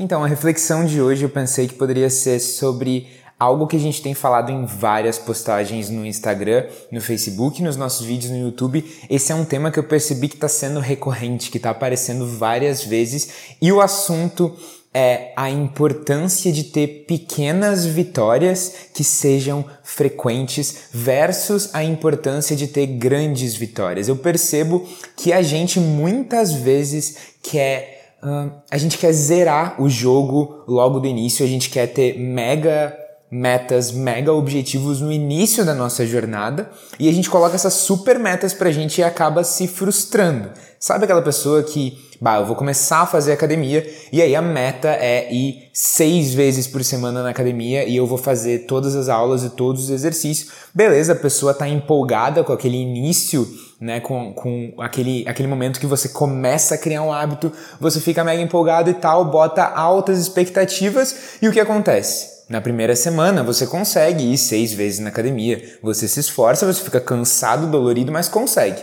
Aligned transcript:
Então, 0.00 0.22
a 0.22 0.28
reflexão 0.28 0.84
de 0.84 1.02
hoje 1.02 1.24
eu 1.24 1.28
pensei 1.28 1.66
que 1.66 1.74
poderia 1.74 2.08
ser 2.08 2.38
sobre 2.38 3.08
algo 3.36 3.66
que 3.66 3.74
a 3.74 3.80
gente 3.80 4.00
tem 4.00 4.14
falado 4.14 4.52
em 4.52 4.64
várias 4.64 5.18
postagens 5.18 5.90
no 5.90 6.06
Instagram, 6.06 6.66
no 6.92 7.00
Facebook, 7.00 7.60
nos 7.60 7.76
nossos 7.76 8.06
vídeos 8.06 8.30
no 8.30 8.38
YouTube. 8.38 8.84
Esse 9.10 9.32
é 9.32 9.34
um 9.34 9.44
tema 9.44 9.72
que 9.72 9.78
eu 9.78 9.82
percebi 9.82 10.28
que 10.28 10.36
está 10.36 10.46
sendo 10.46 10.78
recorrente, 10.78 11.50
que 11.50 11.56
está 11.56 11.70
aparecendo 11.70 12.28
várias 12.28 12.84
vezes, 12.84 13.56
e 13.60 13.72
o 13.72 13.80
assunto 13.80 14.56
é 14.94 15.32
a 15.36 15.50
importância 15.50 16.52
de 16.52 16.62
ter 16.62 17.04
pequenas 17.08 17.84
vitórias 17.84 18.72
que 18.94 19.02
sejam 19.02 19.64
frequentes 19.82 20.90
versus 20.92 21.70
a 21.74 21.82
importância 21.82 22.54
de 22.54 22.68
ter 22.68 22.86
grandes 22.86 23.56
vitórias. 23.56 24.06
Eu 24.06 24.16
percebo 24.16 24.88
que 25.16 25.32
a 25.32 25.42
gente 25.42 25.80
muitas 25.80 26.52
vezes 26.52 27.16
quer 27.42 27.97
Uh, 28.22 28.50
a 28.70 28.76
gente 28.76 28.98
quer 28.98 29.12
zerar 29.12 29.80
o 29.80 29.88
jogo 29.88 30.64
logo 30.66 30.98
do 30.98 31.06
início, 31.06 31.44
a 31.44 31.48
gente 31.48 31.70
quer 31.70 31.86
ter 31.86 32.18
mega 32.18 32.96
metas, 33.30 33.92
mega 33.92 34.32
objetivos 34.32 35.00
no 35.00 35.12
início 35.12 35.64
da 35.64 35.74
nossa 35.74 36.06
jornada 36.06 36.70
e 36.98 37.08
a 37.08 37.12
gente 37.12 37.28
coloca 37.28 37.54
essas 37.54 37.74
super 37.74 38.18
metas 38.18 38.54
pra 38.54 38.72
gente 38.72 38.98
e 38.98 39.04
acaba 39.04 39.44
se 39.44 39.68
frustrando. 39.68 40.50
Sabe 40.80 41.04
aquela 41.04 41.22
pessoa 41.22 41.62
que, 41.62 41.98
bah, 42.20 42.38
eu 42.38 42.46
vou 42.46 42.56
começar 42.56 43.02
a 43.02 43.06
fazer 43.06 43.32
academia 43.32 43.88
e 44.12 44.20
aí 44.20 44.34
a 44.34 44.42
meta 44.42 44.88
é 44.88 45.32
ir 45.32 45.68
seis 45.72 46.34
vezes 46.34 46.66
por 46.66 46.82
semana 46.82 47.22
na 47.22 47.30
academia 47.30 47.84
e 47.84 47.96
eu 47.96 48.06
vou 48.06 48.18
fazer 48.18 48.66
todas 48.66 48.96
as 48.96 49.08
aulas 49.08 49.44
e 49.44 49.50
todos 49.50 49.84
os 49.84 49.90
exercícios. 49.90 50.50
Beleza, 50.74 51.12
a 51.12 51.16
pessoa 51.16 51.54
tá 51.54 51.68
empolgada 51.68 52.42
com 52.42 52.52
aquele 52.52 52.76
início 52.76 53.46
né, 53.80 54.00
com, 54.00 54.32
com 54.32 54.74
aquele, 54.78 55.24
aquele 55.28 55.48
momento 55.48 55.78
que 55.78 55.86
você 55.86 56.08
começa 56.08 56.74
a 56.74 56.78
criar 56.78 57.02
um 57.02 57.12
hábito, 57.12 57.52
você 57.80 58.00
fica 58.00 58.24
mega 58.24 58.42
empolgado 58.42 58.90
e 58.90 58.94
tal, 58.94 59.24
bota 59.24 59.62
altas 59.62 60.18
expectativas 60.18 61.38
e 61.40 61.48
o 61.48 61.52
que 61.52 61.60
acontece? 61.60 62.38
Na 62.48 62.60
primeira 62.60 62.96
semana 62.96 63.42
você 63.42 63.66
consegue 63.66 64.32
ir 64.32 64.38
seis 64.38 64.72
vezes 64.72 64.98
na 64.98 65.10
academia, 65.10 65.78
você 65.82 66.08
se 66.08 66.18
esforça, 66.18 66.66
você 66.66 66.82
fica 66.82 67.00
cansado, 67.00 67.70
dolorido, 67.70 68.10
mas 68.10 68.28
consegue. 68.28 68.82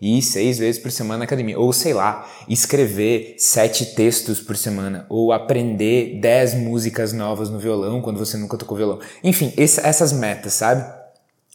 Ir 0.00 0.22
seis 0.22 0.58
vezes 0.58 0.80
por 0.80 0.90
semana 0.90 1.18
na 1.18 1.24
academia. 1.24 1.58
Ou 1.58 1.72
sei 1.72 1.92
lá, 1.92 2.26
escrever 2.48 3.34
sete 3.38 3.86
textos 3.94 4.40
por 4.40 4.56
semana. 4.56 5.04
Ou 5.08 5.32
aprender 5.32 6.18
dez 6.20 6.54
músicas 6.54 7.12
novas 7.12 7.50
no 7.50 7.58
violão 7.58 8.00
quando 8.00 8.18
você 8.18 8.36
nunca 8.36 8.56
tocou 8.56 8.76
violão. 8.76 8.98
Enfim, 9.22 9.52
essas 9.56 10.12
metas, 10.12 10.54
sabe? 10.54 11.00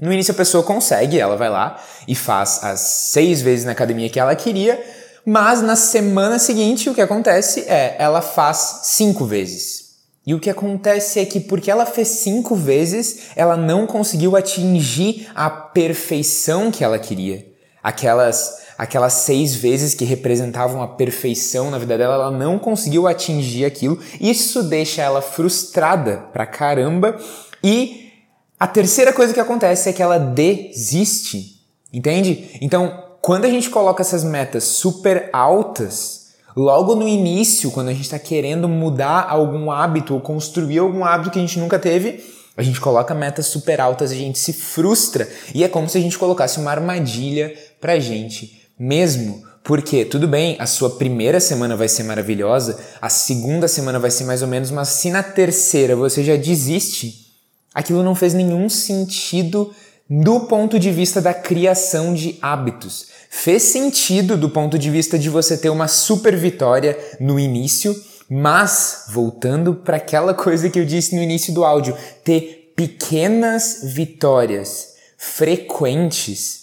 No 0.00 0.10
início 0.10 0.32
a 0.32 0.36
pessoa 0.36 0.64
consegue, 0.64 1.20
ela 1.20 1.36
vai 1.36 1.50
lá 1.50 1.78
e 2.08 2.14
faz 2.14 2.64
as 2.64 2.80
seis 2.80 3.42
vezes 3.42 3.66
na 3.66 3.72
academia 3.72 4.08
que 4.08 4.18
ela 4.18 4.34
queria, 4.34 4.82
mas 5.26 5.60
na 5.60 5.76
semana 5.76 6.38
seguinte 6.38 6.88
o 6.88 6.94
que 6.94 7.02
acontece 7.02 7.66
é 7.68 7.96
ela 7.98 8.22
faz 8.22 8.80
cinco 8.84 9.26
vezes. 9.26 9.90
E 10.26 10.32
o 10.32 10.40
que 10.40 10.48
acontece 10.48 11.20
é 11.20 11.26
que 11.26 11.40
porque 11.40 11.70
ela 11.70 11.84
fez 11.84 12.08
cinco 12.08 12.54
vezes, 12.54 13.30
ela 13.36 13.58
não 13.58 13.86
conseguiu 13.86 14.36
atingir 14.36 15.28
a 15.34 15.50
perfeição 15.50 16.70
que 16.70 16.82
ela 16.82 16.98
queria. 16.98 17.49
Aquelas 17.82 18.60
aquelas 18.76 19.12
seis 19.12 19.54
vezes 19.54 19.94
que 19.94 20.06
representavam 20.06 20.82
a 20.82 20.88
perfeição 20.88 21.70
na 21.70 21.76
vida 21.76 21.98
dela, 21.98 22.14
ela 22.14 22.30
não 22.30 22.58
conseguiu 22.58 23.06
atingir 23.06 23.66
aquilo. 23.66 23.98
Isso 24.18 24.62
deixa 24.62 25.02
ela 25.02 25.20
frustrada 25.20 26.24
pra 26.32 26.46
caramba 26.46 27.18
e 27.62 28.10
a 28.58 28.66
terceira 28.66 29.12
coisa 29.12 29.34
que 29.34 29.40
acontece 29.40 29.88
é 29.88 29.92
que 29.92 30.02
ela 30.02 30.18
desiste, 30.18 31.62
entende? 31.92 32.58
Então, 32.60 33.04
quando 33.20 33.44
a 33.44 33.50
gente 33.50 33.68
coloca 33.68 34.02
essas 34.02 34.24
metas 34.24 34.64
super 34.64 35.28
altas, 35.32 36.32
logo 36.56 36.94
no 36.94 37.06
início, 37.06 37.70
quando 37.70 37.88
a 37.88 37.92
gente 37.92 38.04
está 38.04 38.18
querendo 38.18 38.68
mudar 38.68 39.26
algum 39.28 39.70
hábito 39.70 40.14
ou 40.14 40.20
construir 40.20 40.78
algum 40.78 41.04
hábito 41.04 41.30
que 41.30 41.38
a 41.38 41.42
gente 41.42 41.58
nunca 41.58 41.78
teve, 41.78 42.24
a 42.60 42.64
gente 42.64 42.80
coloca 42.80 43.14
metas 43.14 43.46
super 43.46 43.80
altas, 43.80 44.10
a 44.10 44.14
gente 44.14 44.38
se 44.38 44.52
frustra 44.52 45.28
e 45.54 45.64
é 45.64 45.68
como 45.68 45.88
se 45.88 45.96
a 45.96 46.00
gente 46.00 46.18
colocasse 46.18 46.58
uma 46.58 46.70
armadilha 46.70 47.54
pra 47.80 47.98
gente 47.98 48.68
mesmo. 48.78 49.42
Porque, 49.62 50.04
tudo 50.04 50.26
bem, 50.26 50.56
a 50.58 50.66
sua 50.66 50.90
primeira 50.90 51.38
semana 51.38 51.76
vai 51.76 51.88
ser 51.88 52.02
maravilhosa, 52.02 52.78
a 53.00 53.08
segunda 53.08 53.68
semana 53.68 53.98
vai 53.98 54.10
ser 54.10 54.24
mais 54.24 54.42
ou 54.42 54.48
menos, 54.48 54.70
mas 54.70 54.88
se 54.88 55.10
na 55.10 55.22
terceira 55.22 55.94
você 55.94 56.24
já 56.24 56.34
desiste, 56.34 57.26
aquilo 57.74 58.02
não 58.02 58.14
fez 58.14 58.32
nenhum 58.32 58.68
sentido 58.68 59.72
do 60.08 60.40
ponto 60.40 60.78
de 60.78 60.90
vista 60.90 61.20
da 61.20 61.32
criação 61.32 62.14
de 62.14 62.38
hábitos. 62.42 63.06
Fez 63.28 63.62
sentido 63.62 64.36
do 64.36 64.50
ponto 64.50 64.78
de 64.78 64.90
vista 64.90 65.18
de 65.18 65.30
você 65.30 65.56
ter 65.56 65.70
uma 65.70 65.86
super 65.86 66.36
vitória 66.36 66.98
no 67.20 67.38
início, 67.38 67.94
mas 68.30 69.06
voltando 69.08 69.74
para 69.74 69.96
aquela 69.96 70.32
coisa 70.32 70.70
que 70.70 70.78
eu 70.78 70.84
disse 70.84 71.16
no 71.16 71.22
início 71.22 71.52
do 71.52 71.64
áudio, 71.64 71.96
ter 72.22 72.72
pequenas 72.76 73.80
vitórias 73.82 74.94
frequentes 75.18 76.60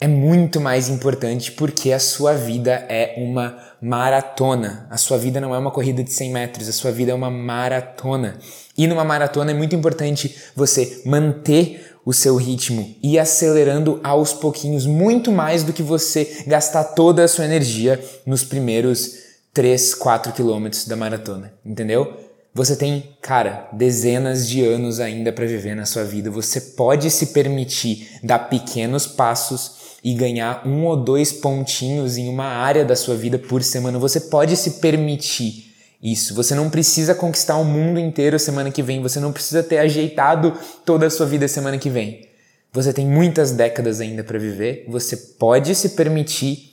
é 0.00 0.08
muito 0.08 0.58
mais 0.58 0.88
importante 0.88 1.52
porque 1.52 1.92
a 1.92 1.98
sua 1.98 2.32
vida 2.32 2.72
é 2.88 3.16
uma 3.18 3.58
maratona. 3.82 4.86
A 4.88 4.96
sua 4.96 5.18
vida 5.18 5.38
não 5.42 5.54
é 5.54 5.58
uma 5.58 5.70
corrida 5.70 6.02
de 6.02 6.10
100 6.10 6.32
metros, 6.32 6.68
a 6.68 6.72
sua 6.72 6.90
vida 6.90 7.12
é 7.12 7.14
uma 7.14 7.30
maratona. 7.30 8.38
E 8.78 8.86
numa 8.86 9.04
maratona 9.04 9.50
é 9.50 9.54
muito 9.54 9.76
importante 9.76 10.34
você 10.56 11.02
manter 11.04 11.98
o 12.02 12.14
seu 12.14 12.36
ritmo 12.36 12.96
e 13.02 13.18
acelerando 13.18 14.00
aos 14.02 14.32
pouquinhos, 14.32 14.86
muito 14.86 15.30
mais 15.30 15.62
do 15.62 15.72
que 15.74 15.82
você 15.82 16.44
gastar 16.46 16.84
toda 16.84 17.22
a 17.22 17.28
sua 17.28 17.44
energia 17.44 18.02
nos 18.24 18.42
primeiros 18.42 19.29
3, 19.52 19.94
4 19.94 20.32
quilômetros 20.32 20.86
da 20.86 20.96
maratona, 20.96 21.52
entendeu? 21.64 22.30
Você 22.52 22.74
tem, 22.74 23.16
cara, 23.22 23.68
dezenas 23.72 24.48
de 24.48 24.64
anos 24.64 24.98
ainda 24.98 25.32
para 25.32 25.46
viver 25.46 25.76
na 25.76 25.86
sua 25.86 26.02
vida. 26.02 26.30
Você 26.30 26.60
pode 26.60 27.08
se 27.10 27.26
permitir 27.26 28.08
dar 28.24 28.40
pequenos 28.40 29.06
passos 29.06 29.78
e 30.02 30.14
ganhar 30.14 30.66
um 30.66 30.84
ou 30.84 30.96
dois 30.96 31.32
pontinhos 31.32 32.16
em 32.16 32.28
uma 32.28 32.46
área 32.46 32.84
da 32.84 32.96
sua 32.96 33.14
vida 33.14 33.38
por 33.38 33.62
semana. 33.62 33.98
Você 33.98 34.20
pode 34.20 34.56
se 34.56 34.72
permitir 34.80 35.74
isso. 36.02 36.34
Você 36.34 36.54
não 36.54 36.70
precisa 36.70 37.14
conquistar 37.14 37.56
o 37.56 37.64
mundo 37.64 38.00
inteiro 38.00 38.38
semana 38.38 38.70
que 38.70 38.82
vem. 38.82 39.02
Você 39.02 39.20
não 39.20 39.32
precisa 39.32 39.62
ter 39.62 39.78
ajeitado 39.78 40.56
toda 40.84 41.06
a 41.06 41.10
sua 41.10 41.26
vida 41.26 41.46
semana 41.46 41.78
que 41.78 41.90
vem. 41.90 42.26
Você 42.72 42.92
tem 42.92 43.06
muitas 43.06 43.52
décadas 43.52 44.00
ainda 44.00 44.24
para 44.24 44.38
viver. 44.38 44.86
Você 44.88 45.16
pode 45.16 45.74
se 45.74 45.90
permitir 45.90 46.69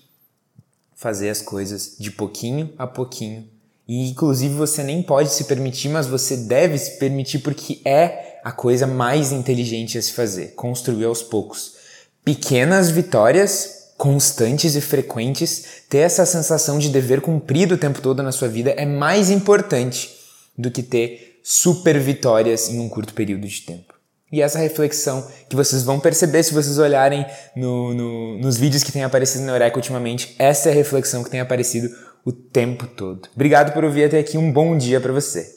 fazer 0.97 1.29
as 1.29 1.41
coisas 1.41 1.95
de 1.97 2.09
pouquinho 2.09 2.73
a 2.77 2.87
pouquinho. 2.87 3.47
E 3.87 4.09
inclusive 4.09 4.53
você 4.55 4.83
nem 4.83 5.01
pode 5.01 5.31
se 5.31 5.45
permitir, 5.45 5.89
mas 5.89 6.07
você 6.07 6.35
deve 6.35 6.77
se 6.77 6.97
permitir 6.97 7.39
porque 7.39 7.79
é 7.85 8.39
a 8.43 8.51
coisa 8.51 8.85
mais 8.85 9.31
inteligente 9.31 9.97
a 9.97 10.01
se 10.01 10.11
fazer. 10.11 10.55
Construir 10.55 11.05
aos 11.05 11.21
poucos 11.21 11.75
pequenas 12.25 12.89
vitórias 12.89 13.93
constantes 13.97 14.75
e 14.75 14.81
frequentes, 14.81 15.83
ter 15.89 15.99
essa 15.99 16.25
sensação 16.25 16.77
de 16.77 16.89
dever 16.89 17.21
cumprido 17.21 17.75
o 17.75 17.77
tempo 17.77 18.01
todo 18.01 18.21
na 18.21 18.31
sua 18.31 18.47
vida 18.47 18.71
é 18.71 18.85
mais 18.85 19.29
importante 19.29 20.11
do 20.57 20.69
que 20.69 20.83
ter 20.83 21.39
super 21.43 21.99
vitórias 21.99 22.69
em 22.69 22.79
um 22.79 22.89
curto 22.89 23.13
período 23.13 23.47
de 23.47 23.61
tempo. 23.61 23.96
E 24.31 24.41
essa 24.41 24.59
reflexão 24.59 25.25
que 25.49 25.55
vocês 25.55 25.83
vão 25.83 25.99
perceber 25.99 26.43
se 26.43 26.53
vocês 26.53 26.77
olharem 26.77 27.25
no, 27.55 27.93
no, 27.93 28.37
nos 28.39 28.57
vídeos 28.57 28.83
que 28.83 28.91
têm 28.91 29.03
aparecido 29.03 29.45
na 29.45 29.53
Eureka 29.53 29.77
ultimamente, 29.77 30.35
essa 30.37 30.69
é 30.69 30.71
a 30.71 30.75
reflexão 30.75 31.23
que 31.23 31.29
tem 31.29 31.39
aparecido 31.39 31.89
o 32.25 32.31
tempo 32.31 32.85
todo. 32.87 33.29
Obrigado 33.33 33.71
por 33.73 33.85
ouvir 33.85 34.03
até 34.03 34.19
aqui, 34.19 34.37
um 34.37 34.51
bom 34.51 34.77
dia 34.77 34.99
para 34.99 35.13
você. 35.13 35.56